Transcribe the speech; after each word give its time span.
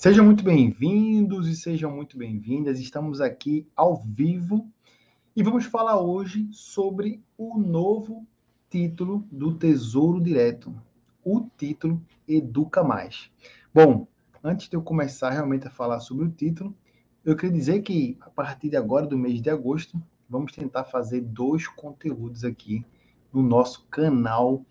Sejam 0.00 0.24
muito 0.24 0.44
bem-vindos 0.44 1.48
e 1.48 1.56
sejam 1.56 1.90
muito 1.90 2.16
bem-vindas. 2.16 2.78
Estamos 2.78 3.20
aqui 3.20 3.66
ao 3.74 3.96
vivo 3.96 4.70
e 5.34 5.42
vamos 5.42 5.64
falar 5.64 6.00
hoje 6.00 6.48
sobre 6.52 7.20
o 7.36 7.58
novo 7.58 8.24
título 8.70 9.26
do 9.28 9.52
Tesouro 9.58 10.22
Direto. 10.22 10.72
O 11.24 11.48
título 11.58 12.00
Educa 12.28 12.84
Mais. 12.84 13.28
Bom, 13.74 14.06
antes 14.40 14.68
de 14.68 14.76
eu 14.76 14.82
começar 14.82 15.30
realmente 15.30 15.66
a 15.66 15.70
falar 15.70 15.98
sobre 15.98 16.26
o 16.26 16.30
título, 16.30 16.72
eu 17.24 17.34
queria 17.34 17.56
dizer 17.56 17.82
que 17.82 18.16
a 18.20 18.30
partir 18.30 18.68
de 18.68 18.76
agora, 18.76 19.04
do 19.04 19.18
mês 19.18 19.42
de 19.42 19.50
agosto, 19.50 20.00
vamos 20.30 20.52
tentar 20.52 20.84
fazer 20.84 21.22
dois 21.22 21.66
conteúdos 21.66 22.44
aqui 22.44 22.86
no 23.32 23.42
nosso 23.42 23.84
canal 23.90 24.64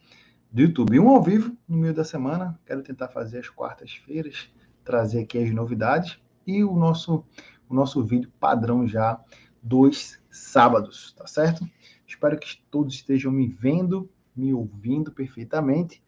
do 0.49 0.61
YouTube. 0.61 0.97
Um 0.97 1.09
ao 1.09 1.21
vivo 1.21 1.53
no 1.67 1.75
meio 1.75 1.93
da 1.93 2.05
semana, 2.05 2.57
quero 2.65 2.81
tentar 2.81 3.09
fazer 3.09 3.39
às 3.39 3.49
quartas-feiras 3.49 4.49
trazer 4.87 5.19
aqui 5.19 5.37
as 5.37 5.53
novidades 5.53 6.17
e 6.45 6.63
o 6.63 6.73
nosso, 6.73 7.25
o 7.67 7.75
nosso 7.75 8.01
vídeo 8.05 8.31
padrão 8.39 8.87
já 8.87 9.21
dos 9.61 10.17
sábados, 10.31 11.11
tá 11.11 11.27
certo? 11.27 11.69
Espero 12.07 12.39
que 12.39 12.63
todos 12.71 12.93
estejam 12.93 13.29
me 13.29 13.49
vendo, 13.49 14.09
me 14.33 14.53
ouvindo 14.53 15.11
perfeitamente. 15.11 16.01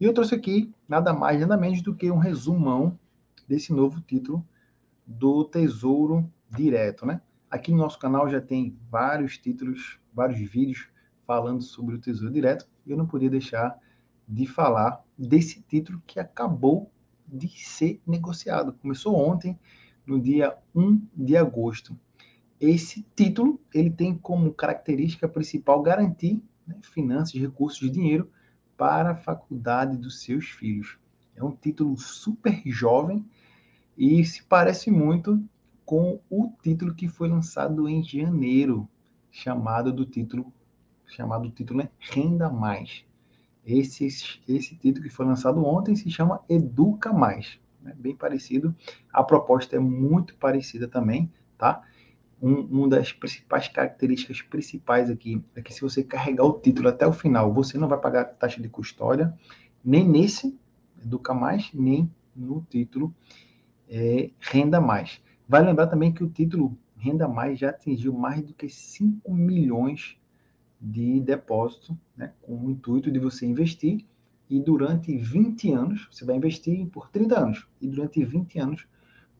E 0.00 0.04
eu 0.04 0.14
trouxe 0.14 0.36
aqui 0.36 0.72
nada 0.88 1.12
mais, 1.12 1.40
nada 1.40 1.56
menos 1.56 1.82
do 1.82 1.92
que 1.92 2.08
um 2.08 2.18
resumão 2.18 2.96
desse 3.48 3.72
novo 3.72 4.00
título 4.00 4.46
do 5.04 5.44
Tesouro 5.44 6.30
Direto, 6.48 7.04
né? 7.04 7.20
Aqui 7.50 7.72
no 7.72 7.78
nosso 7.78 7.98
canal 7.98 8.28
já 8.30 8.40
tem 8.40 8.78
vários 8.88 9.38
títulos, 9.38 9.98
vários 10.14 10.38
vídeos 10.38 10.88
falando 11.26 11.62
sobre 11.62 11.96
o 11.96 11.98
Tesouro 11.98 12.32
Direto, 12.32 12.68
e 12.86 12.92
eu 12.92 12.96
não 12.96 13.06
podia 13.06 13.28
deixar 13.28 13.76
de 14.28 14.46
falar 14.46 15.02
desse 15.18 15.60
título 15.62 16.00
que 16.06 16.20
acabou 16.20 16.92
de 17.32 17.48
ser 17.48 18.00
negociado. 18.06 18.72
Começou 18.72 19.16
ontem, 19.16 19.58
no 20.06 20.20
dia 20.20 20.56
1 20.74 21.06
de 21.14 21.36
agosto. 21.36 21.98
Esse 22.60 23.06
título 23.16 23.60
ele 23.72 23.90
tem 23.90 24.14
como 24.14 24.52
característica 24.52 25.28
principal 25.28 25.82
garantir 25.82 26.42
né, 26.66 26.76
finanças, 26.82 27.40
recursos, 27.40 27.90
dinheiro 27.90 28.30
para 28.76 29.12
a 29.12 29.16
faculdade 29.16 29.96
dos 29.96 30.22
seus 30.22 30.46
filhos. 30.46 30.98
É 31.34 31.42
um 31.42 31.52
título 31.52 31.96
super 31.96 32.60
jovem 32.66 33.24
e 33.96 34.24
se 34.24 34.42
parece 34.42 34.90
muito 34.90 35.42
com 35.84 36.20
o 36.28 36.52
título 36.62 36.94
que 36.94 37.08
foi 37.08 37.28
lançado 37.28 37.88
em 37.88 38.02
janeiro, 38.02 38.88
chamado 39.30 39.92
do 39.92 40.04
título 40.04 40.52
chamado 41.06 41.50
título 41.50 41.80
né, 41.80 41.90
Renda 41.98 42.48
Mais. 42.48 43.04
Esse, 43.78 44.06
esse 44.06 44.76
título 44.76 45.04
que 45.04 45.10
foi 45.10 45.26
lançado 45.26 45.64
ontem 45.64 45.94
se 45.94 46.10
chama 46.10 46.42
Educa 46.48 47.12
Mais. 47.12 47.58
Né? 47.82 47.94
Bem 47.98 48.14
parecido. 48.14 48.74
A 49.12 49.22
proposta 49.22 49.76
é 49.76 49.78
muito 49.78 50.34
parecida 50.36 50.88
também, 50.88 51.30
tá? 51.56 51.82
Um, 52.42 52.60
uma 52.62 52.88
das 52.88 53.12
principais 53.12 53.68
características 53.68 54.40
principais 54.42 55.10
aqui 55.10 55.44
é 55.54 55.60
que 55.60 55.74
se 55.74 55.82
você 55.82 56.02
carregar 56.02 56.44
o 56.44 56.54
título 56.54 56.88
até 56.88 57.06
o 57.06 57.12
final, 57.12 57.52
você 57.52 57.76
não 57.76 57.86
vai 57.86 57.98
pagar 57.98 58.24
taxa 58.24 58.62
de 58.62 58.68
custódia, 58.68 59.34
nem 59.84 60.08
nesse 60.08 60.58
Educa 61.02 61.34
Mais, 61.34 61.70
nem 61.72 62.10
no 62.34 62.64
título 62.68 63.14
é, 63.88 64.30
Renda 64.38 64.80
Mais. 64.80 65.20
Vai 65.48 65.62
lembrar 65.62 65.86
também 65.86 66.12
que 66.12 66.24
o 66.24 66.30
título 66.30 66.76
Renda 66.96 67.28
Mais 67.28 67.58
já 67.58 67.70
atingiu 67.70 68.12
mais 68.12 68.42
do 68.42 68.54
que 68.54 68.68
5 68.68 69.32
milhões 69.32 70.19
de 70.80 71.20
depósito, 71.20 71.98
né, 72.16 72.32
com 72.40 72.56
o 72.56 72.70
intuito 72.70 73.10
de 73.10 73.18
você 73.18 73.44
investir 73.44 74.04
e 74.50 74.58
durante 74.58 75.16
20 75.16 75.72
anos, 75.72 76.08
você 76.10 76.24
vai 76.24 76.34
investir 76.34 76.84
por 76.88 77.08
30 77.08 77.38
anos, 77.38 77.68
e 77.80 77.86
durante 77.86 78.24
20 78.24 78.58
anos 78.58 78.86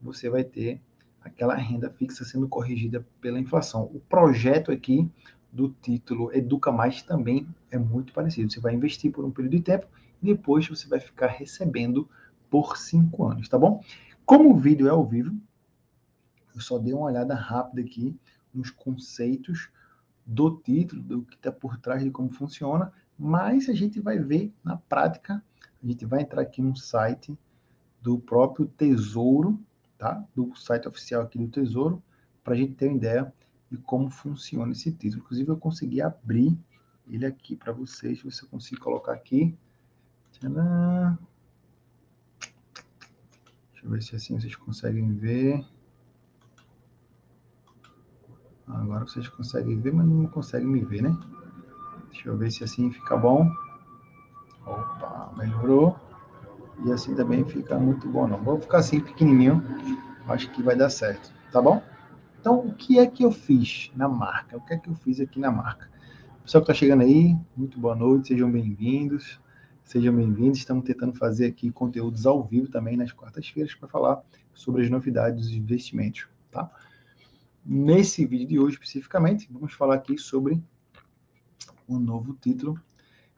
você 0.01 0.29
vai 0.29 0.43
ter 0.43 0.81
aquela 1.19 1.53
renda 1.53 1.89
fixa 1.89 2.23
sendo 2.23 2.47
corrigida 2.47 3.05
pela 3.19 3.37
inflação. 3.37 3.83
O 3.93 3.99
projeto 3.99 4.71
aqui 4.71 5.11
do 5.51 5.69
título 5.81 6.33
Educa 6.33 6.71
Mais 6.71 7.01
também 7.01 7.45
é 7.69 7.77
muito 7.77 8.13
parecido. 8.13 8.51
Você 8.51 8.61
vai 8.61 8.73
investir 8.73 9.11
por 9.11 9.25
um 9.25 9.31
período 9.31 9.57
de 9.57 9.61
tempo 9.61 9.85
e 10.23 10.27
depois 10.27 10.67
você 10.67 10.87
vai 10.87 10.99
ficar 10.99 11.27
recebendo 11.27 12.09
por 12.49 12.77
5 12.77 13.25
anos, 13.25 13.49
tá 13.49 13.59
bom? 13.59 13.83
Como 14.25 14.53
o 14.53 14.57
vídeo 14.57 14.87
é 14.87 14.91
ao 14.91 15.05
vivo, 15.05 15.35
eu 16.55 16.61
só 16.61 16.77
dei 16.77 16.93
uma 16.93 17.07
olhada 17.07 17.35
rápida 17.35 17.81
aqui 17.81 18.15
nos 18.53 18.69
conceitos 18.69 19.69
do 20.31 20.57
título, 20.57 21.01
do 21.01 21.21
que 21.23 21.35
está 21.35 21.51
por 21.51 21.77
trás 21.77 22.01
de 22.01 22.09
como 22.09 22.31
funciona, 22.31 22.91
mas 23.19 23.67
a 23.67 23.73
gente 23.73 23.99
vai 23.99 24.17
ver 24.17 24.53
na 24.63 24.77
prática, 24.77 25.43
a 25.83 25.85
gente 25.85 26.05
vai 26.05 26.21
entrar 26.21 26.41
aqui 26.41 26.61
no 26.61 26.75
site 26.75 27.37
do 28.01 28.17
próprio 28.17 28.65
Tesouro, 28.65 29.59
tá? 29.97 30.25
Do 30.33 30.55
site 30.55 30.87
oficial 30.87 31.23
aqui 31.23 31.37
do 31.37 31.49
Tesouro, 31.49 32.01
para 32.43 32.53
a 32.53 32.57
gente 32.57 32.73
ter 32.75 32.87
uma 32.87 32.95
ideia 32.95 33.33
de 33.69 33.77
como 33.77 34.09
funciona 34.09 34.71
esse 34.71 34.91
título. 34.91 35.21
Inclusive, 35.23 35.49
eu 35.49 35.57
consegui 35.57 36.01
abrir 36.01 36.57
ele 37.07 37.25
aqui 37.25 37.55
para 37.55 37.73
vocês, 37.73 38.19
se 38.19 38.23
você 38.23 38.45
conseguir 38.45 38.79
colocar 38.79 39.13
aqui. 39.13 39.55
Tcharam. 40.31 41.17
Deixa 43.73 43.85
eu 43.85 43.89
ver 43.89 44.01
se 44.01 44.15
assim 44.15 44.39
vocês 44.39 44.55
conseguem 44.55 45.13
ver. 45.13 45.65
Agora 48.81 49.05
vocês 49.05 49.27
conseguem 49.27 49.79
ver, 49.79 49.93
mas 49.93 50.07
não 50.07 50.25
conseguem 50.25 50.67
me 50.67 50.81
ver, 50.83 51.03
né? 51.03 51.15
Deixa 52.11 52.27
eu 52.27 52.35
ver 52.35 52.51
se 52.51 52.63
assim 52.63 52.91
fica 52.91 53.15
bom. 53.15 53.47
Opa, 54.65 55.31
melhorou. 55.37 55.95
E 56.83 56.91
assim 56.91 57.13
também 57.15 57.45
fica 57.45 57.77
muito 57.77 58.09
bom, 58.09 58.27
não. 58.27 58.37
Vou 58.37 58.59
ficar 58.59 58.79
assim 58.79 58.99
pequenininho. 58.99 59.63
Acho 60.27 60.49
que 60.51 60.63
vai 60.63 60.75
dar 60.75 60.89
certo, 60.89 61.31
tá 61.51 61.61
bom? 61.61 61.81
Então, 62.39 62.59
o 62.59 62.73
que 62.73 62.97
é 62.97 63.05
que 63.05 63.23
eu 63.23 63.31
fiz 63.31 63.91
na 63.95 64.09
marca? 64.09 64.57
O 64.57 64.61
que 64.61 64.73
é 64.73 64.77
que 64.77 64.89
eu 64.89 64.95
fiz 64.95 65.19
aqui 65.19 65.39
na 65.39 65.51
marca? 65.51 65.87
Pessoal 66.43 66.63
que 66.63 66.71
está 66.71 66.79
chegando 66.79 67.03
aí, 67.03 67.37
muito 67.55 67.79
boa 67.79 67.95
noite, 67.95 68.29
sejam 68.29 68.51
bem-vindos. 68.51 69.39
Sejam 69.83 70.15
bem-vindos. 70.15 70.57
Estamos 70.57 70.83
tentando 70.85 71.13
fazer 71.13 71.45
aqui 71.45 71.71
conteúdos 71.71 72.25
ao 72.25 72.43
vivo 72.43 72.67
também 72.67 72.97
nas 72.97 73.11
quartas-feiras 73.11 73.75
para 73.75 73.87
falar 73.87 74.21
sobre 74.53 74.83
as 74.83 74.89
novidades 74.89 75.45
dos 75.45 75.53
investimentos, 75.53 76.27
tá? 76.51 76.71
Nesse 77.63 78.25
vídeo 78.25 78.47
de 78.47 78.59
hoje, 78.59 78.73
especificamente, 78.73 79.47
vamos 79.51 79.73
falar 79.73 79.93
aqui 79.93 80.17
sobre 80.17 80.59
o 81.87 81.99
novo 81.99 82.33
título. 82.33 82.81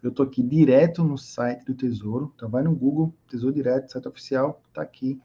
Eu 0.01 0.11
estou 0.11 0.25
aqui 0.25 0.41
direto 0.41 1.03
no 1.03 1.17
site 1.17 1.65
do 1.65 1.73
Tesouro. 1.73 2.31
Então, 2.33 2.49
vai 2.49 2.63
no 2.63 2.73
Google, 2.73 3.13
Tesouro 3.27 3.53
Direto, 3.53 3.91
site 3.91 4.07
oficial, 4.07 4.61
está 4.69 4.81
aqui 4.81 5.19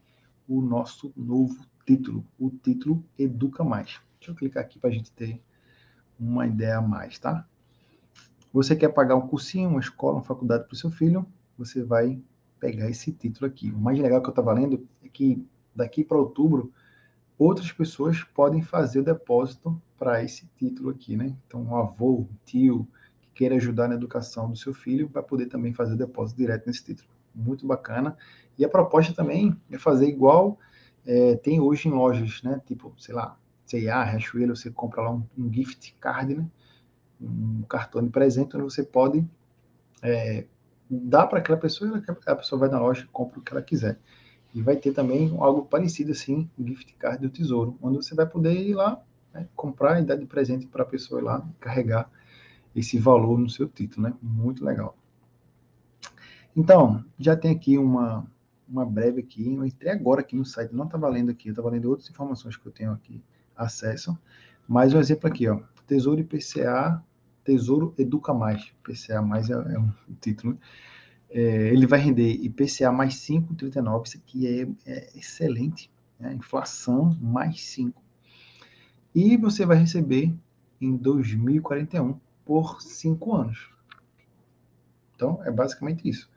o 0.49 0.61
nosso 0.61 1.13
novo 1.15 1.65
título. 1.85 2.25
O 2.37 2.49
título 2.49 3.01
Educa 3.17 3.63
Mais. 3.63 4.01
Deixa 4.19 4.31
eu 4.31 4.35
clicar 4.35 4.63
aqui 4.63 4.77
para 4.77 4.89
a 4.89 4.93
gente 4.93 5.13
ter 5.13 5.41
uma 6.19 6.45
ideia 6.45 6.79
a 6.79 6.81
mais, 6.81 7.17
tá? 7.17 7.47
Você 8.51 8.75
quer 8.75 8.89
pagar 8.89 9.15
um 9.15 9.27
cursinho, 9.27 9.69
uma 9.69 9.79
escola, 9.79 10.15
uma 10.15 10.23
faculdade 10.23 10.65
para 10.65 10.73
o 10.73 10.77
seu 10.77 10.91
filho, 10.91 11.25
você 11.57 11.81
vai 11.81 12.21
pegar 12.59 12.89
esse 12.89 13.13
título 13.13 13.47
aqui. 13.47 13.71
O 13.71 13.79
mais 13.79 13.97
legal 13.97 14.21
que 14.21 14.27
eu 14.27 14.31
estava 14.31 14.51
lendo 14.51 14.85
é 15.01 15.07
que 15.07 15.41
daqui 15.73 16.03
para 16.03 16.17
outubro 16.17 16.73
outras 17.39 17.71
pessoas 17.71 18.21
podem 18.21 18.61
fazer 18.61 18.99
o 18.99 19.03
depósito 19.03 19.81
para 19.97 20.21
esse 20.21 20.45
título 20.57 20.89
aqui, 20.89 21.15
né? 21.15 21.33
Então, 21.47 21.63
um 21.63 21.75
avô, 21.75 22.19
um 22.19 22.27
tio, 22.45 22.85
que 23.21 23.29
queira 23.33 23.55
ajudar 23.55 23.87
na 23.87 23.95
educação 23.95 24.51
do 24.51 24.57
seu 24.57 24.73
filho, 24.73 25.07
vai 25.07 25.23
poder 25.23 25.45
também 25.45 25.73
fazer 25.73 25.93
o 25.93 25.97
depósito 25.97 26.37
direto 26.37 26.67
nesse 26.67 26.83
título. 26.83 27.09
Muito 27.33 27.65
bacana. 27.65 28.17
E 28.57 28.65
a 28.65 28.69
proposta 28.69 29.13
também 29.13 29.55
é 29.71 29.77
fazer 29.77 30.07
igual 30.07 30.59
é, 31.05 31.35
tem 31.37 31.61
hoje 31.61 31.87
em 31.87 31.91
lojas, 31.91 32.43
né? 32.43 32.61
Tipo, 32.65 32.93
sei 32.97 33.15
lá, 33.15 33.37
C&A, 33.65 34.03
Riachuelo, 34.03 34.55
você 34.55 34.69
compra 34.69 35.01
lá 35.01 35.11
um, 35.11 35.23
um, 35.37 35.51
gift 35.51 35.95
card, 35.99 36.35
né? 36.35 36.45
Um 37.21 37.61
cartão 37.63 38.03
de 38.03 38.09
presente, 38.09 38.55
onde 38.55 38.65
você 38.65 38.83
pode 38.83 39.25
é, 40.01 40.45
dar 40.89 41.27
para 41.27 41.39
aquela 41.39 41.57
pessoa 41.57 42.03
e 42.05 42.11
a 42.25 42.35
pessoa 42.35 42.59
vai 42.59 42.69
na 42.69 42.79
loja 42.79 43.03
e 43.03 43.07
compra 43.07 43.39
o 43.39 43.41
que 43.41 43.53
ela 43.53 43.61
quiser. 43.61 43.97
E 44.53 44.61
vai 44.61 44.75
ter 44.75 44.93
também 44.93 45.35
algo 45.39 45.65
parecido 45.65 46.11
assim, 46.11 46.49
o 46.57 46.65
gift 46.65 46.93
card 46.95 47.21
do 47.21 47.29
Tesouro, 47.29 47.77
onde 47.81 47.97
você 47.97 48.15
vai 48.15 48.25
poder 48.25 48.53
ir 48.53 48.73
lá, 48.73 49.01
né, 49.33 49.47
comprar 49.55 50.01
e 50.01 50.05
dar 50.05 50.15
de 50.15 50.25
presente 50.25 50.65
para 50.65 50.83
a 50.83 50.85
pessoa 50.85 51.21
ir 51.21 51.23
lá 51.23 51.47
carregar 51.59 52.09
esse 52.75 52.97
valor 52.97 53.37
no 53.37 53.49
seu 53.49 53.67
título, 53.67 54.07
né? 54.07 54.13
Muito 54.21 54.63
legal. 54.63 54.95
Então, 56.55 57.03
já 57.17 57.35
tem 57.35 57.51
aqui 57.51 57.77
uma, 57.77 58.25
uma 58.67 58.85
breve 58.85 59.21
aqui, 59.21 59.53
eu 59.53 59.65
entrei 59.65 59.91
agora 59.91 60.21
aqui 60.21 60.35
no 60.35 60.45
site, 60.45 60.73
não 60.73 60.85
estava 60.85 61.07
lendo 61.07 61.31
aqui, 61.31 61.49
eu 61.49 61.51
estava 61.51 61.69
lendo 61.69 61.89
outras 61.89 62.09
informações 62.09 62.57
que 62.57 62.65
eu 62.65 62.71
tenho 62.71 62.91
aqui 62.91 63.23
acesso, 63.55 64.17
mais 64.67 64.93
um 64.93 64.99
exemplo 64.99 65.29
aqui, 65.29 65.47
ó, 65.47 65.59
Tesouro 65.85 66.21
IPCA, 66.21 67.03
Tesouro 67.43 67.93
Educa 67.97 68.33
Mais, 68.33 68.71
IPCA 68.83 69.21
mais 69.21 69.49
é, 69.49 69.53
é 69.53 69.79
um 69.79 69.91
título, 70.19 70.53
né? 70.53 70.59
É, 71.29 71.67
ele 71.67 71.85
vai 71.85 71.99
render 71.99 72.31
IPCA 72.43 72.91
mais 72.91 73.15
5,39, 73.15 74.07
isso 74.07 74.17
aqui 74.17 74.47
é, 74.47 74.67
é 74.85 75.09
excelente, 75.15 75.89
né? 76.19 76.33
inflação 76.33 77.15
mais 77.21 77.61
5. 77.67 78.01
E 79.13 79.37
você 79.37 79.65
vai 79.65 79.77
receber 79.77 80.33
em 80.81 80.95
2041 80.95 82.19
por 82.43 82.81
5 82.81 83.35
anos. 83.35 83.69
Então, 85.15 85.39
é 85.43 85.51
basicamente 85.51 86.07
isso. 86.07 86.29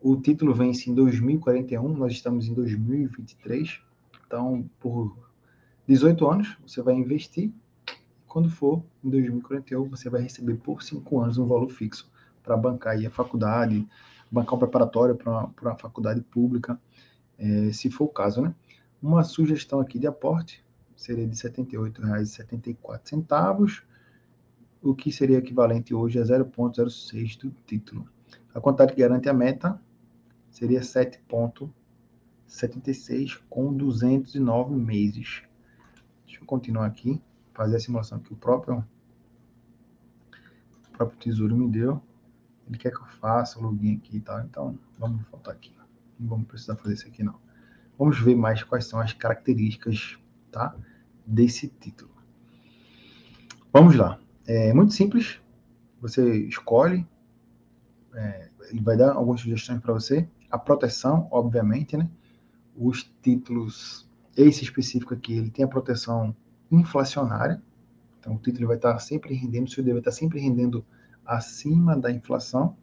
O 0.00 0.16
título 0.16 0.54
vence 0.54 0.88
em 0.88 0.94
2041, 0.94 1.88
nós 1.88 2.12
estamos 2.12 2.46
em 2.46 2.54
2023. 2.54 3.80
Então, 4.26 4.70
por 4.78 5.18
18 5.86 6.30
anos, 6.30 6.56
você 6.66 6.80
vai 6.80 6.94
investir. 6.94 7.50
Quando 8.26 8.48
for 8.48 8.82
em 9.02 9.10
2041, 9.10 9.88
você 9.88 10.08
vai 10.08 10.22
receber 10.22 10.54
por 10.56 10.82
5 10.82 11.20
anos 11.20 11.38
um 11.38 11.46
valor 11.46 11.70
fixo 11.70 12.08
para 12.48 12.56
bancar 12.56 12.94
aí 12.94 13.04
a 13.04 13.10
faculdade, 13.10 13.86
bancar 14.30 14.54
um 14.54 14.58
preparatório 14.58 15.14
para 15.14 15.50
uma 15.60 15.76
faculdade 15.76 16.22
pública, 16.22 16.80
é, 17.38 17.70
se 17.72 17.90
for 17.90 18.04
o 18.04 18.08
caso, 18.08 18.40
né? 18.40 18.54
Uma 19.02 19.22
sugestão 19.22 19.80
aqui 19.80 19.98
de 19.98 20.06
aporte 20.06 20.64
seria 20.96 21.26
de 21.26 21.42
R$ 21.42 21.50
78,74, 21.50 23.82
o 24.82 24.94
que 24.94 25.12
seria 25.12 25.36
equivalente 25.36 25.92
hoje 25.94 26.18
a 26.18 26.22
0,06 26.22 27.38
do 27.38 27.50
título. 27.66 28.08
A 28.54 28.60
quantidade 28.60 28.94
que 28.94 29.00
garante 29.00 29.28
a 29.28 29.34
meta 29.34 29.78
seria 30.50 30.80
7,76 30.80 33.38
com 33.50 33.74
209 33.74 34.74
meses. 34.74 35.42
Deixa 36.24 36.40
eu 36.40 36.46
continuar 36.46 36.86
aqui, 36.86 37.20
fazer 37.52 37.76
a 37.76 37.80
simulação 37.80 38.18
que 38.18 38.32
o 38.32 38.36
próprio, 38.36 38.82
o 40.88 40.92
próprio 40.96 41.18
tesouro 41.18 41.54
me 41.54 41.68
deu. 41.68 42.02
Ele 42.68 42.78
quer 42.78 42.90
que 42.90 43.00
eu 43.00 43.06
faça 43.06 43.58
o 43.58 43.62
login 43.62 43.96
aqui 43.96 44.18
e 44.18 44.20
tal, 44.20 44.40
então 44.40 44.78
vamos 44.98 45.22
voltar 45.30 45.52
aqui. 45.52 45.74
Não 46.20 46.28
vamos 46.28 46.46
precisar 46.46 46.76
fazer 46.76 46.94
isso 46.94 47.06
aqui 47.06 47.22
não. 47.22 47.38
Vamos 47.98 48.20
ver 48.20 48.36
mais 48.36 48.62
quais 48.62 48.86
são 48.86 49.00
as 49.00 49.12
características 49.12 50.18
tá, 50.52 50.74
desse 51.26 51.68
título. 51.68 52.10
Vamos 53.72 53.96
lá. 53.96 54.20
É 54.46 54.72
muito 54.72 54.92
simples. 54.92 55.40
Você 56.00 56.44
escolhe, 56.46 57.06
é, 58.14 58.50
ele 58.70 58.82
vai 58.82 58.96
dar 58.96 59.14
algumas 59.14 59.40
sugestões 59.40 59.80
para 59.80 59.92
você 59.92 60.28
a 60.50 60.58
proteção, 60.58 61.28
obviamente, 61.30 61.96
né? 61.96 62.08
Os 62.76 63.02
títulos, 63.22 64.08
esse 64.36 64.64
específico 64.64 65.14
aqui, 65.14 65.34
ele 65.34 65.50
tem 65.50 65.64
a 65.64 65.68
proteção 65.68 66.34
inflacionária. 66.70 67.62
Então, 68.18 68.34
o 68.34 68.38
título 68.38 68.68
vai 68.68 68.76
estar 68.76 68.98
sempre 68.98 69.34
rendendo, 69.34 69.66
o 69.66 69.70
seu 69.70 69.84
vai 69.84 69.98
estar 69.98 70.12
sempre 70.12 70.40
rendendo 70.40 70.84
acima 71.28 71.96
da 71.96 72.10
inflação. 72.10 72.74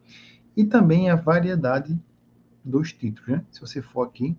E 0.56 0.64
também 0.64 1.10
a 1.10 1.16
variedade 1.16 2.00
dos 2.64 2.92
títulos, 2.92 3.28
né? 3.28 3.44
Se 3.50 3.60
você 3.60 3.82
for 3.82 4.02
aqui, 4.02 4.36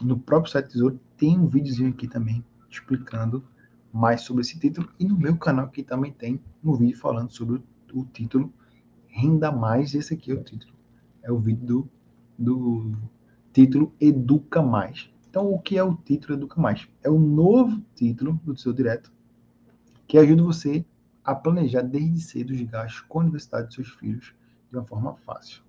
no 0.00 0.18
próprio 0.18 0.52
site 0.52 0.70
Tesouro, 0.70 1.00
tem 1.16 1.38
um 1.38 1.48
videozinho 1.48 1.90
aqui 1.90 2.06
também 2.06 2.44
explicando 2.70 3.44
mais 3.92 4.22
sobre 4.22 4.42
esse 4.42 4.58
título. 4.58 4.88
E 4.98 5.04
no 5.04 5.18
meu 5.18 5.36
canal 5.36 5.66
aqui 5.66 5.82
também 5.82 6.12
tem 6.12 6.40
um 6.62 6.74
vídeo 6.74 6.96
falando 6.96 7.30
sobre 7.30 7.62
o, 7.92 8.04
título 8.04 8.52
Renda 9.08 9.50
Mais. 9.50 9.94
Esse 9.94 10.14
aqui 10.14 10.30
é 10.30 10.34
o 10.34 10.42
título. 10.42 10.72
É 11.22 11.32
o 11.32 11.38
vídeo 11.38 11.66
do 11.66 11.90
do 12.38 12.92
título 13.52 13.94
Educa 13.98 14.60
Mais. 14.60 15.10
Então, 15.28 15.50
o 15.50 15.58
que 15.58 15.78
é 15.78 15.82
o 15.82 15.94
título 15.94 16.34
Educa 16.34 16.60
Mais? 16.60 16.86
É 17.02 17.10
o 17.10 17.18
novo 17.18 17.82
título 17.94 18.40
do 18.44 18.56
seu 18.56 18.72
Direto 18.72 19.10
que 20.06 20.18
ajuda 20.18 20.42
você 20.42 20.84
a 21.26 21.34
planejar 21.34 21.82
desde 21.82 22.20
cedo 22.20 22.52
os 22.52 22.62
gastos 22.62 23.00
com 23.00 23.18
a 23.18 23.22
universidade 23.22 23.66
dos 23.66 23.74
seus 23.74 23.88
filhos 23.88 24.32
de 24.70 24.78
uma 24.78 24.86
forma 24.86 25.16
fácil. 25.16 25.60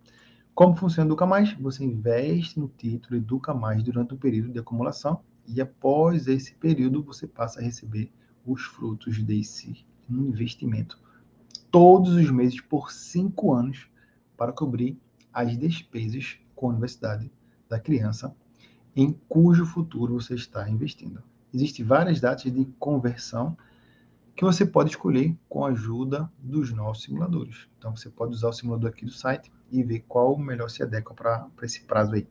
Como 0.54 0.76
funciona 0.76 1.08
o 1.08 1.10
Educa 1.10 1.26
Mais? 1.26 1.54
Você 1.54 1.84
investe 1.84 2.60
no 2.60 2.68
título 2.68 3.18
Educa 3.18 3.56
Mais 3.56 3.82
durante 3.82 4.14
um 4.14 4.18
período 4.18 4.52
de 4.54 4.60
acumulação 4.60 5.20
e 5.48 5.60
após 5.60 6.28
esse 6.28 6.54
período 6.54 7.02
você 7.02 7.26
passa 7.26 7.60
a 7.60 7.64
receber 7.64 8.12
os 8.46 8.62
frutos 8.62 9.22
desse 9.24 9.84
investimento 10.08 11.00
todos 11.72 12.14
os 12.14 12.30
meses 12.32 12.62
por 12.62 12.92
cinco 12.92 13.54
anos 13.54 13.88
para 14.38 14.54
cobrir 14.54 14.98
as 15.34 15.58
despesas 15.58 16.38
com 16.56 16.68
a 16.68 16.70
universidade 16.70 17.32
da 17.68 17.80
criança 17.80 18.34
em 18.96 19.12
cujo 19.28 19.66
futuro 19.66 20.20
você 20.20 20.36
está 20.36 20.70
investindo. 20.70 21.22
Existem 21.54 21.86
várias 21.86 22.20
datas 22.20 22.52
de 22.52 22.66
conversão 22.80 23.58
que 24.38 24.46
você 24.46 24.64
pode 24.64 24.92
escolher 24.92 25.36
com 25.50 25.66
a 25.66 25.70
ajuda 25.70 26.32
dos 26.38 26.72
nossos 26.72 27.06
simuladores. 27.06 27.68
Então 27.76 27.96
você 27.96 28.08
pode 28.08 28.34
usar 28.34 28.50
o 28.50 28.54
simulador 28.54 28.92
aqui 28.92 29.04
do 29.04 29.12
site 29.12 29.52
e 29.72 29.82
ver 29.82 30.06
qual 30.08 30.38
melhor 30.38 30.70
se 30.70 30.84
adequa 30.84 31.12
para 31.12 31.50
esse 31.64 31.82
prazo 31.82 32.14
aí. 32.14 32.28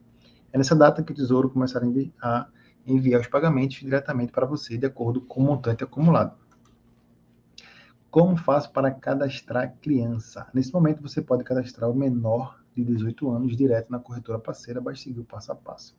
É 0.53 0.57
nessa 0.57 0.77
data 0.77 1.03
que 1.03 1.11
o 1.11 1.15
Tesouro 1.15 1.51
começará 1.51 1.85
a 2.23 2.47
enviar 2.87 3.21
os 3.21 3.27
pagamentos 3.27 3.79
diretamente 3.79 4.31
para 4.31 4.47
você 4.47 4.79
de 4.79 4.87
acordo 4.87 5.21
com 5.21 5.41
o 5.41 5.45
montante 5.47 5.83
acumulado. 5.83 6.39
Como 8.09 8.37
faço 8.37 8.71
para 8.71 8.93
cadastrar 8.93 9.75
criança? 9.83 10.47
Nesse 10.55 10.73
momento 10.73 11.03
você 11.03 11.21
pode 11.21 11.43
cadastrar 11.43 11.91
o 11.91 11.95
menor 11.95 12.63
de 12.73 12.85
18 12.85 13.29
anos 13.33 13.57
direto 13.57 13.91
na 13.91 13.99
corretora 13.99 14.39
parceira, 14.39 14.81
basta 14.81 15.03
seguir 15.03 15.19
o 15.19 15.25
passo 15.25 15.51
a 15.51 15.57
passo. 15.57 15.99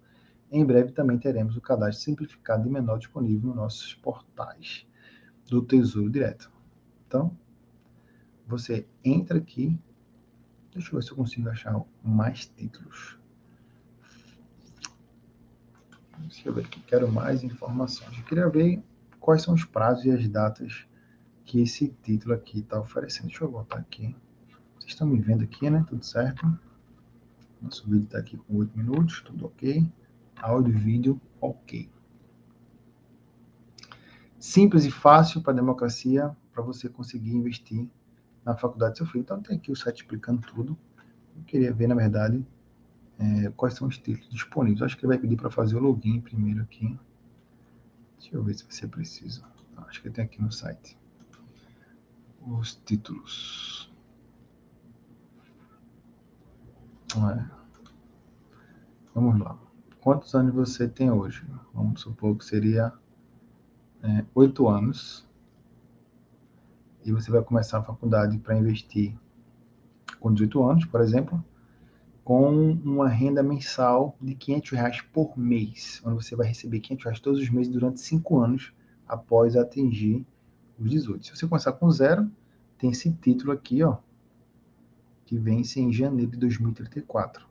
Em 0.49 0.63
breve 0.65 0.93
também 0.93 1.17
teremos 1.17 1.57
o 1.57 1.61
cadastro 1.61 2.01
simplificado 2.01 2.63
de 2.63 2.69
menor 2.69 2.97
disponível 2.97 3.49
nos 3.49 3.57
nossos 3.57 3.93
portais 3.95 4.87
do 5.47 5.61
Tesouro 5.61 6.09
Direto. 6.09 6.51
Então, 7.07 7.35
você 8.45 8.85
entra 9.03 9.37
aqui. 9.37 9.77
Deixa 10.73 10.89
eu 10.89 10.99
ver 10.99 11.03
se 11.03 11.11
eu 11.11 11.17
consigo 11.17 11.49
achar 11.49 11.81
mais 12.03 12.45
títulos. 12.45 13.17
Deixa 16.19 16.49
eu 16.49 16.53
ver 16.53 16.65
aqui. 16.65 16.79
Quero 16.81 17.11
mais 17.11 17.43
informações. 17.43 18.17
Eu 18.17 18.23
queria 18.25 18.49
ver 18.49 18.83
quais 19.19 19.41
são 19.41 19.53
os 19.53 19.65
prazos 19.65 20.05
e 20.05 20.11
as 20.11 20.27
datas 20.27 20.85
que 21.45 21.61
esse 21.61 21.95
título 22.03 22.33
aqui 22.33 22.59
está 22.59 22.79
oferecendo. 22.79 23.27
Deixa 23.27 23.43
eu 23.43 23.51
voltar 23.51 23.79
aqui. 23.79 24.15
Vocês 24.75 24.91
estão 24.91 25.07
me 25.07 25.19
vendo 25.19 25.43
aqui, 25.43 25.69
né? 25.69 25.85
Tudo 25.87 26.03
certo? 26.03 26.45
Nosso 27.61 27.85
vídeo 27.89 28.03
está 28.03 28.19
aqui 28.19 28.37
com 28.37 28.57
8 28.57 28.77
minutos, 28.77 29.21
tudo 29.21 29.47
ok. 29.47 29.89
Áudio 30.35 30.73
e 30.73 30.77
vídeo, 30.77 31.21
ok. 31.41 31.89
Simples 34.39 34.85
e 34.85 34.91
fácil 34.91 35.41
para 35.41 35.53
a 35.53 35.55
democracia, 35.55 36.35
para 36.53 36.61
você 36.61 36.87
conseguir 36.87 37.35
investir 37.35 37.89
na 38.45 38.55
faculdade 38.55 38.93
do 38.93 38.97
seu 38.97 39.05
filho. 39.07 39.21
Então, 39.21 39.41
tem 39.41 39.57
aqui 39.57 39.71
o 39.71 39.75
site 39.75 40.01
explicando 40.01 40.41
tudo. 40.41 40.77
Eu 41.35 41.43
queria 41.43 41.73
ver, 41.73 41.87
na 41.87 41.95
verdade, 41.95 42.45
é, 43.19 43.49
quais 43.51 43.73
são 43.73 43.87
os 43.87 43.97
títulos 43.97 44.29
disponíveis. 44.29 44.81
Acho 44.81 44.97
que 44.97 45.05
ele 45.05 45.13
vai 45.13 45.17
pedir 45.17 45.35
para 45.37 45.49
fazer 45.49 45.75
o 45.75 45.79
login 45.79 46.21
primeiro 46.21 46.61
aqui. 46.61 46.97
Deixa 48.19 48.35
eu 48.35 48.43
ver 48.43 48.53
se 48.53 48.63
vai 48.63 48.73
ser 48.73 48.87
preciso. 48.87 49.43
Acho 49.77 50.01
que 50.01 50.09
tem 50.09 50.23
aqui 50.23 50.41
no 50.41 50.51
site. 50.51 50.97
Os 52.41 52.75
títulos. 52.75 53.91
É. 57.15 57.45
Vamos 59.13 59.39
lá. 59.39 59.57
Quantos 59.99 60.33
anos 60.35 60.53
você 60.53 60.87
tem 60.87 61.11
hoje? 61.11 61.45
Vamos 61.73 62.01
supor 62.01 62.37
que 62.37 62.45
seria 62.45 62.93
é, 64.03 64.25
oito 64.35 64.67
anos. 64.67 65.25
E 67.03 67.11
você 67.11 67.31
vai 67.31 67.41
começar 67.41 67.79
a 67.79 67.83
faculdade 67.83 68.37
para 68.37 68.57
investir 68.57 69.17
com 70.19 70.33
18 70.33 70.63
anos, 70.63 70.85
por 70.85 71.01
exemplo, 71.01 71.43
com 72.23 72.71
uma 72.83 73.07
renda 73.07 73.41
mensal 73.41 74.17
de 74.21 74.35
500 74.35 74.71
reais 74.71 75.01
por 75.01 75.37
mês, 75.37 76.01
onde 76.03 76.15
você 76.15 76.35
vai 76.35 76.47
receber 76.47 76.81
500 76.81 77.05
reais 77.05 77.19
todos 77.19 77.39
os 77.39 77.49
meses 77.49 77.71
durante 77.71 78.01
cinco 78.01 78.39
anos 78.39 78.73
após 79.07 79.55
atingir 79.55 80.25
os 80.77 80.89
18. 80.89 81.25
Se 81.25 81.35
você 81.35 81.47
começar 81.47 81.71
com 81.71 81.89
zero, 81.89 82.29
tem 82.77 82.91
esse 82.91 83.11
título 83.13 83.53
aqui, 83.53 83.81
ó, 83.81 83.97
que 85.25 85.37
vence 85.37 85.79
em 85.79 85.91
janeiro 85.91 86.31
de 86.31 86.37
2034. 86.37 87.47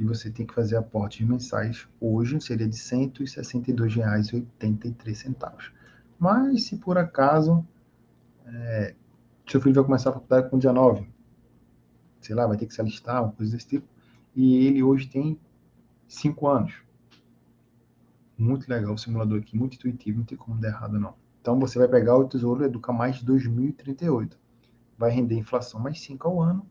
E 0.00 0.04
você 0.04 0.30
tem 0.30 0.46
que 0.46 0.54
fazer 0.54 0.76
aportes 0.76 1.28
mensais 1.28 1.86
hoje, 2.00 2.40
seria 2.40 2.66
de 2.66 2.76
R$ 2.76 2.82
162,83. 3.12 5.72
Mas 6.18 6.64
se 6.64 6.78
por 6.78 6.96
acaso 6.96 7.62
é, 8.46 8.94
seu 9.46 9.60
filho 9.60 9.74
vai 9.74 9.84
começar 9.84 10.08
a 10.08 10.14
faculdade 10.14 10.48
com 10.48 10.56
19, 10.56 11.06
sei 12.22 12.34
lá, 12.34 12.46
vai 12.46 12.56
ter 12.56 12.64
que 12.64 12.72
se 12.72 12.80
alistar, 12.80 13.22
uma 13.22 13.32
coisa 13.32 13.52
desse 13.52 13.68
tipo, 13.68 13.86
e 14.34 14.66
ele 14.66 14.82
hoje 14.82 15.06
tem 15.06 15.38
5 16.08 16.48
anos. 16.48 16.72
Muito 18.38 18.70
legal 18.70 18.94
o 18.94 18.98
simulador 18.98 19.38
aqui, 19.38 19.54
muito 19.54 19.74
intuitivo, 19.74 20.20
não 20.20 20.24
tem 20.24 20.38
como 20.38 20.58
dar 20.58 20.68
errado 20.68 20.98
não. 20.98 21.12
Então 21.42 21.60
você 21.60 21.78
vai 21.78 21.88
pegar 21.88 22.16
o 22.16 22.26
Tesouro 22.26 22.64
Educa 22.64 22.90
Mais 22.90 23.22
2038 23.22 24.40
vai 24.96 25.10
render 25.10 25.34
inflação 25.34 25.78
mais 25.80 26.00
5 26.00 26.28
ao 26.28 26.40
ano. 26.42 26.66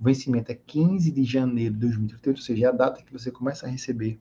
O 0.00 0.04
vencimento 0.04 0.50
é 0.50 0.54
15 0.54 1.10
de 1.10 1.24
janeiro 1.24 1.74
de 1.74 1.80
2038, 1.80 2.36
ou 2.38 2.42
seja, 2.42 2.64
é 2.64 2.68
a 2.68 2.72
data 2.72 3.02
que 3.02 3.12
você 3.12 3.30
começa 3.30 3.66
a 3.66 3.68
receber 3.68 4.18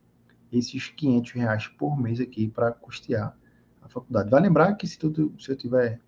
esses 0.51 0.89
500 0.89 1.31
reais 1.31 1.67
por 1.67 1.97
mês 1.97 2.19
aqui 2.19 2.49
para 2.49 2.73
custear 2.73 3.33
a 3.81 3.87
faculdade. 3.87 4.29
Vai 4.29 4.41
lembrar 4.41 4.75
que 4.75 4.85
se, 4.85 4.99
tudo, 4.99 5.33
se 5.39 5.49
eu 5.49 5.55
tiver 5.55 6.01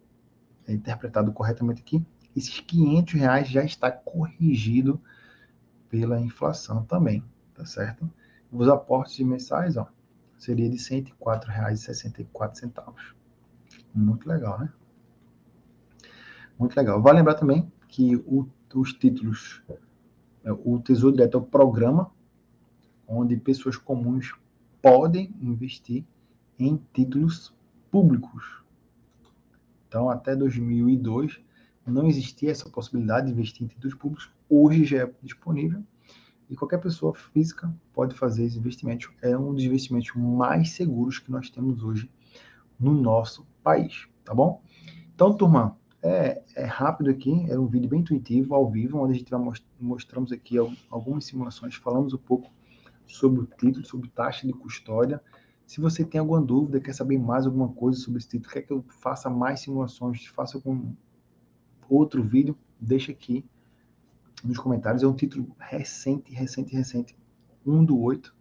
é, 0.67 0.73
interpretado 0.73 1.31
corretamente 1.31 1.81
aqui, 1.81 2.05
esses 2.35 2.59
500 2.59 3.13
reais 3.13 3.47
já 3.47 3.63
está 3.63 3.89
corrigido 3.89 4.99
pela 5.89 6.19
inflação 6.19 6.83
também, 6.83 7.23
tá 7.53 7.65
certo? 7.65 8.11
Os 8.51 8.67
aportes 8.67 9.17
mensais, 9.25 9.77
ó, 9.77 9.87
seria 10.37 10.69
de 10.69 10.75
R$ 10.75 11.03
104,64. 11.03 12.93
Muito 13.93 14.27
legal, 14.27 14.59
né? 14.59 14.69
Muito 16.59 16.75
legal. 16.75 17.01
Vale 17.01 17.19
lembrar 17.19 17.35
também 17.35 17.71
que 17.87 18.17
o, 18.17 18.49
os 18.79 18.93
títulos. 18.93 19.61
É, 20.43 20.51
o 20.51 20.79
Tesouro 20.79 21.15
Direto 21.15 21.37
é 21.37 21.39
o 21.41 21.43
programa 21.43 22.11
onde 23.07 23.35
pessoas 23.37 23.77
comuns 23.77 24.33
podem 24.81 25.33
investir 25.41 26.05
em 26.57 26.81
títulos 26.93 27.53
públicos. 27.89 28.63
Então, 29.87 30.09
até 30.09 30.35
2002, 30.35 31.41
não 31.85 32.07
existia 32.07 32.51
essa 32.51 32.69
possibilidade 32.69 33.27
de 33.27 33.33
investir 33.33 33.63
em 33.63 33.67
títulos 33.67 33.95
públicos. 33.95 34.31
Hoje 34.49 34.85
já 34.85 35.03
é 35.03 35.13
disponível 35.21 35.83
e 36.49 36.55
qualquer 36.55 36.79
pessoa 36.79 37.13
física 37.13 37.73
pode 37.93 38.15
fazer 38.15 38.45
esse 38.45 38.57
investimento. 38.57 39.11
É 39.21 39.37
um 39.37 39.53
dos 39.53 39.63
investimentos 39.63 40.11
mais 40.15 40.71
seguros 40.71 41.19
que 41.19 41.31
nós 41.31 41.49
temos 41.49 41.83
hoje 41.83 42.09
no 42.79 42.93
nosso 42.93 43.45
país, 43.63 44.07
tá 44.23 44.33
bom? 44.33 44.61
Então, 45.13 45.33
turma, 45.33 45.77
é, 46.03 46.41
é 46.55 46.65
rápido 46.65 47.09
aqui, 47.11 47.45
é 47.49 47.57
um 47.57 47.67
vídeo 47.67 47.89
bem 47.89 47.99
intuitivo, 47.99 48.55
ao 48.55 48.69
vivo, 48.69 48.97
onde 48.99 49.13
a 49.13 49.17
gente 49.17 49.29
vai 49.29 49.39
most 49.39 49.65
mostramos 49.79 50.31
aqui 50.31 50.55
algumas 50.89 51.25
simulações, 51.25 51.75
falamos 51.75 52.13
um 52.13 52.17
pouco 52.17 52.51
sobre 53.05 53.41
o 53.41 53.45
título, 53.45 53.85
sobre 53.85 54.09
taxa 54.09 54.47
de 54.47 54.53
custódia. 54.53 55.21
Se 55.65 55.79
você 55.79 56.03
tem 56.03 56.19
alguma 56.19 56.41
dúvida, 56.41 56.79
quer 56.79 56.93
saber 56.93 57.17
mais 57.17 57.45
alguma 57.45 57.69
coisa 57.69 57.99
sobre 57.99 58.19
esse 58.19 58.29
título, 58.29 58.53
quer 58.53 58.61
que 58.61 58.73
eu 58.73 58.83
faça 59.01 59.29
mais 59.29 59.61
simulações, 59.61 60.25
faça 60.27 60.57
algum 60.57 60.93
outro 61.89 62.23
vídeo, 62.23 62.57
deixa 62.79 63.11
aqui 63.11 63.45
nos 64.43 64.57
comentários. 64.57 65.03
É 65.03 65.07
um 65.07 65.13
título 65.13 65.55
recente, 65.59 66.33
recente, 66.33 66.75
recente, 66.75 67.15
1 67.65 67.85
do 67.85 67.99
8. 67.99 68.35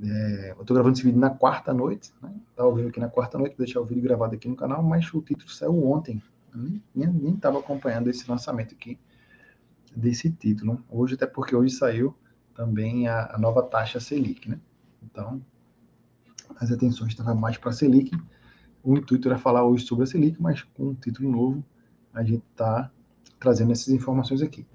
É, 0.00 0.54
eu 0.56 0.60
estou 0.60 0.74
gravando 0.74 0.94
esse 0.94 1.02
vídeo 1.02 1.18
na 1.18 1.30
quarta 1.30 1.72
noite, 1.72 2.12
né? 2.22 2.32
Tá 2.54 2.62
ao 2.62 2.74
vivo 2.74 2.88
aqui 2.88 3.00
na 3.00 3.08
quarta 3.08 3.36
noite, 3.36 3.56
vou 3.56 3.64
deixar 3.64 3.80
o 3.80 3.84
vídeo 3.84 4.02
gravado 4.02 4.34
aqui 4.34 4.48
no 4.48 4.54
canal, 4.54 4.82
mas 4.82 5.12
o 5.12 5.20
título 5.20 5.50
saiu 5.50 5.84
ontem. 5.84 6.22
Nem 6.54 7.34
estava 7.34 7.58
acompanhando 7.58 8.08
esse 8.08 8.28
lançamento 8.30 8.74
aqui 8.74 8.98
desse 9.94 10.30
título. 10.30 10.82
Hoje, 10.88 11.14
até 11.14 11.26
porque 11.26 11.54
hoje 11.54 11.74
saiu 11.74 12.14
também 12.54 13.08
a, 13.08 13.34
a 13.34 13.38
nova 13.38 13.62
taxa 13.62 14.00
Selic, 14.00 14.48
né? 14.48 14.58
Então, 15.02 15.40
as 16.56 16.70
atenções 16.70 17.12
estavam 17.12 17.34
mais 17.34 17.56
para 17.56 17.70
a 17.70 17.72
Selic. 17.72 18.10
O 18.82 18.96
intuito 18.96 19.28
era 19.28 19.38
falar 19.38 19.64
hoje 19.64 19.86
sobre 19.86 20.04
a 20.04 20.06
Selic, 20.06 20.40
mas 20.40 20.62
com 20.62 20.88
um 20.88 20.94
título 20.94 21.30
novo, 21.30 21.64
a 22.12 22.22
gente 22.22 22.44
está 22.50 22.90
trazendo 23.38 23.72
essas 23.72 23.88
informações 23.88 24.42
aqui. 24.42 24.66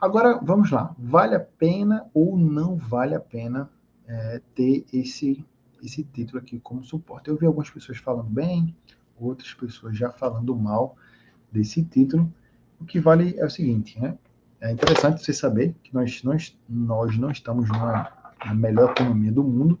Agora, 0.00 0.38
vamos 0.42 0.70
lá. 0.70 0.94
Vale 0.98 1.34
a 1.34 1.40
pena 1.40 2.08
ou 2.14 2.36
não 2.36 2.76
vale 2.76 3.14
a 3.14 3.20
pena 3.20 3.68
é, 4.06 4.40
ter 4.54 4.84
esse, 4.92 5.44
esse 5.82 6.04
título 6.04 6.38
aqui 6.38 6.58
como 6.60 6.84
suporte? 6.84 7.28
Eu 7.28 7.36
vi 7.36 7.46
algumas 7.46 7.70
pessoas 7.70 7.98
falando 7.98 8.30
bem, 8.30 8.74
outras 9.16 9.52
pessoas 9.54 9.96
já 9.96 10.10
falando 10.10 10.54
mal 10.56 10.96
desse 11.50 11.82
título. 11.84 12.32
O 12.80 12.84
que 12.84 13.00
vale 13.00 13.34
é 13.38 13.44
o 13.44 13.50
seguinte, 13.50 13.98
né? 14.00 14.16
É 14.60 14.72
interessante 14.72 15.24
você 15.24 15.32
saber 15.32 15.74
que 15.82 15.94
nós, 15.94 16.22
nós, 16.22 16.58
nós 16.68 17.16
não 17.16 17.30
estamos 17.30 17.68
numa, 17.68 18.10
na 18.44 18.54
melhor 18.54 18.90
economia 18.90 19.30
do 19.30 19.44
mundo 19.44 19.78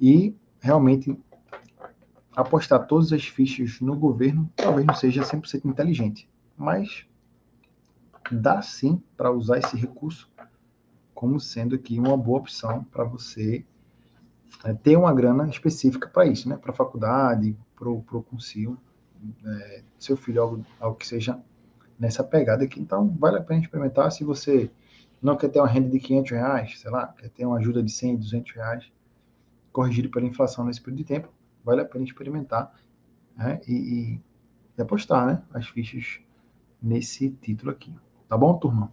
e 0.00 0.34
realmente 0.60 1.16
apostar 2.34 2.86
todas 2.86 3.12
as 3.12 3.24
fichas 3.24 3.80
no 3.80 3.96
governo 3.96 4.50
talvez 4.56 4.86
não 4.86 4.94
seja 4.94 5.22
100% 5.22 5.64
inteligente, 5.64 6.28
mas 6.56 7.06
dá 8.30 8.60
sim 8.60 9.00
para 9.16 9.30
usar 9.30 9.58
esse 9.58 9.76
recurso 9.76 10.28
como 11.14 11.40
sendo 11.40 11.76
aqui 11.76 11.98
uma 11.98 12.16
boa 12.16 12.40
opção 12.40 12.84
para 12.84 13.04
você 13.04 13.64
é, 14.64 14.74
ter 14.74 14.96
uma 14.96 15.14
grana 15.14 15.48
específica 15.48 16.08
para 16.08 16.26
isso, 16.26 16.48
né? 16.48 16.56
Para 16.56 16.72
faculdade, 16.72 17.56
para 17.74 17.88
o 17.88 18.22
concílio, 18.22 18.78
é, 19.44 19.82
seu 19.98 20.16
filho, 20.16 20.42
algo, 20.42 20.66
algo 20.80 20.96
que 20.96 21.06
seja 21.06 21.40
nessa 21.98 22.22
pegada 22.22 22.64
aqui. 22.64 22.80
Então, 22.80 23.08
vale 23.18 23.38
a 23.38 23.42
pena 23.42 23.60
experimentar. 23.60 24.10
Se 24.12 24.24
você 24.24 24.70
não 25.22 25.36
quer 25.36 25.48
ter 25.48 25.60
uma 25.60 25.68
renda 25.68 25.88
de 25.88 25.98
500 25.98 26.30
reais, 26.30 26.80
sei 26.80 26.90
lá, 26.90 27.08
quer 27.18 27.30
ter 27.30 27.46
uma 27.46 27.58
ajuda 27.58 27.82
de 27.82 27.90
100, 27.90 28.16
200 28.16 28.52
reais, 28.52 28.92
corrigido 29.72 30.08
pela 30.10 30.26
inflação 30.26 30.64
nesse 30.64 30.80
período 30.80 30.98
de 30.98 31.04
tempo, 31.04 31.28
vale 31.64 31.80
a 31.80 31.84
pena 31.84 32.04
experimentar 32.04 32.72
né? 33.36 33.60
e, 33.66 33.72
e, 33.72 34.20
e 34.76 34.82
apostar 34.82 35.26
né? 35.26 35.42
as 35.52 35.66
fichas 35.68 36.20
nesse 36.82 37.30
título 37.30 37.70
aqui. 37.70 37.94
Tá 38.28 38.36
bom, 38.36 38.56
turma? 38.58 38.92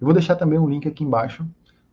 Eu 0.00 0.06
vou 0.06 0.12
deixar 0.12 0.36
também 0.36 0.58
um 0.58 0.68
link 0.68 0.88
aqui 0.88 1.04
embaixo, 1.04 1.48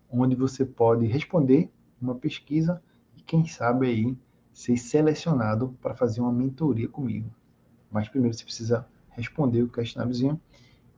onde 0.10 0.36
você 0.36 0.66
pode 0.66 1.06
responder 1.06 1.72
uma 2.02 2.16
pesquisa 2.16 2.82
e, 3.16 3.22
quem 3.22 3.46
sabe, 3.46 3.88
aí 3.88 4.18
ser 4.52 4.78
selecionado 4.78 5.78
para 5.82 5.96
fazer 5.96 6.20
uma 6.22 6.32
mentoria 6.32 6.88
comigo. 6.88 7.30
Mas 7.92 8.08
primeiro 8.10 8.36
você 8.36 8.44
precisa 8.44 8.88
responder 9.10 9.64
o 9.64 9.70
questionáriozinho 9.70 10.40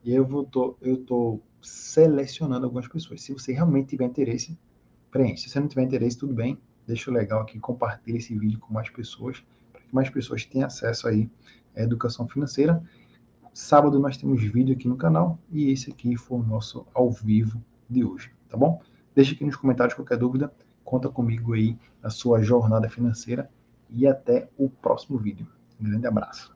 e 0.04 0.14
eu 0.14 0.26
vou 0.26 0.44
tô, 0.44 0.78
eu 0.82 0.98
tô 0.98 1.40
selecionando 1.62 2.66
algumas 2.66 2.88
pessoas. 2.88 3.22
Se 3.22 3.34
você 3.34 3.54
realmente 3.54 3.90
tiver 3.90 4.06
interesse, 4.06 4.58
preenche. 5.10 5.44
Se 5.44 5.50
você 5.50 5.60
não 5.60 5.68
tiver 5.68 5.84
interesse, 5.84 6.18
tudo 6.18 6.34
bem. 6.34 6.58
Deixa 6.86 7.10
o 7.10 7.14
legal 7.14 7.42
aqui, 7.42 7.60
compartilhe 7.60 8.18
esse 8.18 8.38
vídeo 8.38 8.60
com 8.60 8.74
mais 8.74 8.90
pessoas, 8.90 9.42
para 9.72 9.82
que 9.82 9.96
mais 9.96 10.10
pessoas 10.10 10.46
tenham 10.46 10.68
acesso 10.68 11.08
aí 11.08 11.30
à 11.76 11.82
educação 11.82 12.28
financeira. 12.28 12.84
Sábado 13.54 14.00
nós 14.00 14.18
temos 14.18 14.42
vídeo 14.42 14.76
aqui 14.76 14.88
no 14.88 14.98
canal 14.98 15.40
e 15.52 15.72
esse 15.72 15.92
aqui 15.92 16.18
foi 16.18 16.40
o 16.40 16.44
nosso 16.44 16.86
ao 16.94 17.10
vivo 17.10 17.64
de 17.90 18.04
hoje, 18.04 18.32
tá 18.50 18.58
bom? 18.58 18.82
Deixe 19.16 19.36
aqui 19.36 19.46
nos 19.46 19.56
comentários 19.56 19.94
qualquer 19.94 20.18
dúvida, 20.18 20.52
conta 20.84 21.08
comigo 21.08 21.54
aí 21.54 21.78
na 22.02 22.10
sua 22.10 22.42
jornada 22.42 22.90
financeira 22.90 23.50
e 23.90 24.08
até 24.08 24.50
o 24.58 24.70
próximo 24.70 25.18
vídeo. 25.20 25.48
Um 25.80 25.86
grande 25.86 26.08
abraço. 26.08 26.53